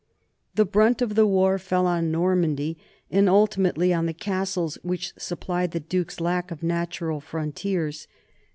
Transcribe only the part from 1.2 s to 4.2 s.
war fell on Normandy and ulti mately on the